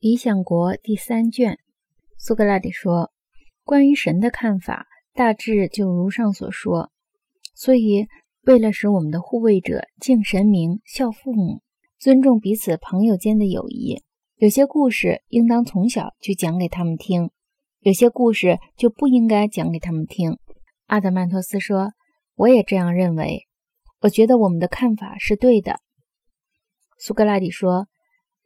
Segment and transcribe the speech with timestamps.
[0.00, 1.58] 理想国第三卷，
[2.16, 3.12] 苏格拉底说
[3.64, 6.90] ：“关于神的看法，大致就如上所说。
[7.54, 8.06] 所以，
[8.44, 11.60] 为了使我们的护卫者敬神明、孝父母、
[11.98, 14.02] 尊重彼此朋友间的友谊，
[14.36, 17.30] 有些故事应当从小就讲给他们听，
[17.80, 20.38] 有些故事就不应该讲给他们听。”
[20.88, 21.92] 阿德曼托斯说
[22.36, 23.46] ：“我也这样认为。
[24.00, 25.78] 我觉得我们的看法是对的。”
[26.96, 27.86] 苏格拉底说：“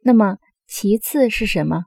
[0.03, 0.37] 那么？”
[0.67, 1.85] 其次是什么？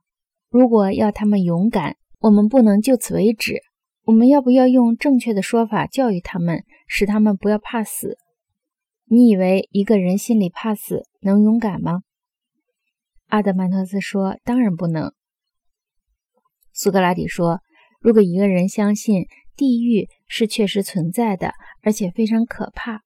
[0.51, 3.61] 如果要他们勇敢，我们不能就此为止。
[4.05, 8.17] 我们要不要用正确的说法教育他们，使他们不要怕死？
[9.05, 12.01] 你以为一个人心里怕死能勇敢吗？
[13.27, 15.13] 阿德曼托斯说：“当然不能。”
[16.73, 17.61] 苏格拉底说
[18.01, 23.03] ：“如果一个人相信地狱是确实存在的，而且非常可怕，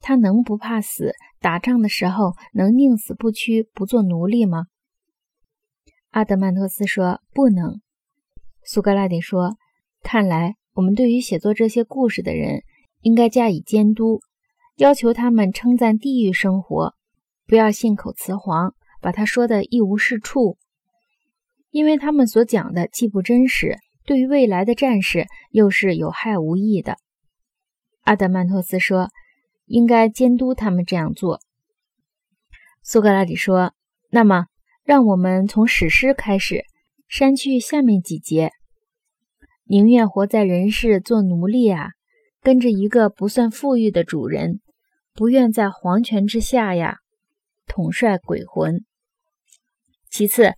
[0.00, 1.12] 他能不怕死？
[1.38, 4.64] 打仗的时候能宁死不屈，不做奴隶吗？”
[6.12, 7.80] 阿德曼托斯说：“不能。”
[8.64, 9.56] 苏格拉底说
[10.04, 12.64] ：“看来我们对于写作这些故事的人
[13.00, 14.20] 应该加以监督，
[14.76, 16.94] 要求他们称赞地狱生活，
[17.46, 20.58] 不要信口雌黄，把他说的一无是处，
[21.70, 26.98] 因为他们所讲的既不真实，对于未来的战士又是有害无益的。”
[28.04, 29.08] 阿德曼托斯说
[29.64, 31.40] ：“应该监督他们这样做。”
[32.84, 33.72] 苏格拉底说
[34.12, 34.48] ：“那么？”
[34.84, 36.64] 让我们从史诗开始，
[37.06, 38.50] 删去下面几节。
[39.64, 41.90] 宁愿活在人世做奴隶啊，
[42.40, 44.60] 跟着一个不算富裕的主人，
[45.14, 46.96] 不愿在皇权之下呀，
[47.64, 48.84] 统帅鬼魂。
[50.10, 50.54] 其次，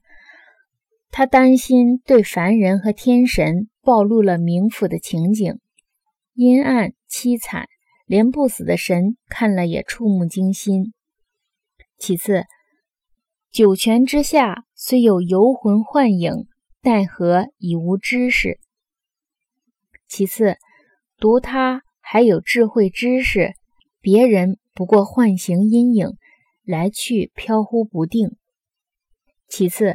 [1.10, 5.60] 他担心对凡人和天神暴露了冥府的情景，
[6.32, 7.68] 阴暗凄惨，
[8.06, 10.94] 连不死的神看了也触目惊心。
[11.98, 12.44] 其次。
[13.54, 16.48] 九泉之下虽有游魂幻影，
[16.82, 18.58] 奈何已无知识。
[20.08, 20.56] 其次，
[21.18, 23.52] 读他还有智慧知识，
[24.00, 26.08] 别人不过幻形阴影，
[26.64, 28.36] 来去飘忽不定。
[29.46, 29.94] 其次，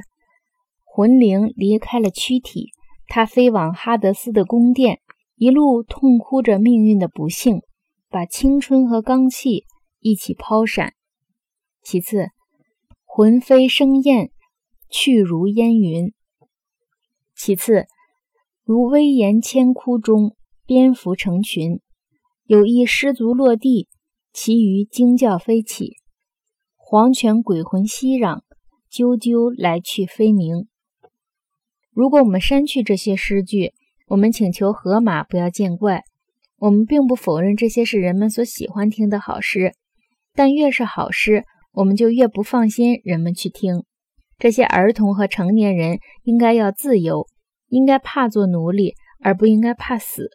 [0.86, 2.72] 魂灵离开了躯体，
[3.09, 5.02] 他飞往哈德斯的宫殿，
[5.36, 7.62] 一路痛哭着命运的不幸，
[8.08, 9.66] 把青春和刚气
[10.00, 10.94] 一起抛闪。
[11.84, 12.30] 其次。
[13.12, 14.30] 魂飞生燕，
[14.88, 16.14] 去如烟云。
[17.36, 17.88] 其次，
[18.64, 20.36] 如危岩千窟中，
[20.68, 21.81] 蝙蝠成群，
[22.46, 23.88] 有一失足落地，
[24.31, 25.96] 其余惊叫飞起。
[26.75, 28.44] 黄泉鬼魂熙攘，
[28.92, 30.68] 啾啾来去飞鸣。
[31.91, 33.74] 如果我们删去这些诗句，
[34.09, 36.03] 我们请求河马不要见怪。
[36.58, 39.74] 我们并不否认这些是人们所喜欢听的好诗，
[40.36, 41.44] 但越是好诗。
[41.79, 43.85] 我们就越不放心人们去听。
[44.38, 47.25] 这些儿童和成年人应该要自由，
[47.67, 50.29] 应该怕做奴隶，而不应该怕死。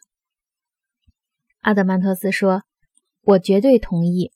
[1.60, 2.62] 阿德曼托斯说
[3.20, 4.32] ：“我绝对同意。”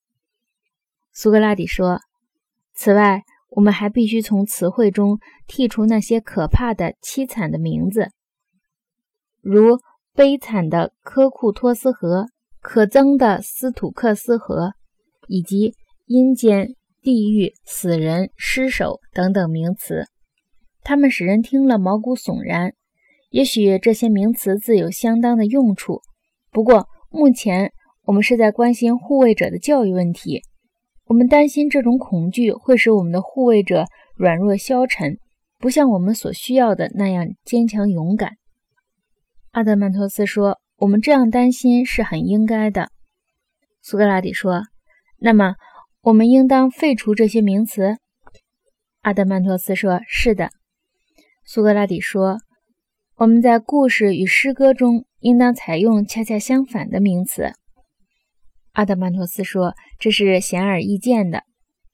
[1.10, 2.00] 苏格拉底说
[2.74, 8.10] ：“此外，我们还必须从词汇中剔除那些可怕的、凄惨的名字，
[9.40, 9.78] 如
[10.12, 12.26] 悲惨的科库托斯河、
[12.60, 14.74] 可憎的斯土克斯河，
[15.26, 16.68] 以及阴间。”
[17.00, 20.06] 地狱、死人、尸首等等名词，
[20.82, 22.74] 它们使人听了毛骨悚然。
[23.30, 26.00] 也许这些名词自有相当的用处，
[26.50, 27.72] 不过目前
[28.04, 30.42] 我们是在关心护卫者的教育问题。
[31.04, 33.84] 我们担心这种恐惧会使我们的护卫者
[34.16, 35.18] 软弱消沉，
[35.58, 38.32] 不像我们所需要的那样坚强勇敢。
[39.52, 42.90] 阿德曼托斯说：“我们这样担心是很应该的。”
[43.80, 44.62] 苏格拉底说
[45.20, 45.54] ：“那么。”
[46.08, 47.98] 我们应当废除这些名词。
[49.02, 50.50] 阿德曼托斯说：“是的。”
[51.44, 52.38] 苏格拉底说
[53.16, 57.52] ：“我们在故事与诗歌中应当采用恰恰相反的名词。”
[58.72, 61.42] 阿德曼托斯说：“这是显而易见的。”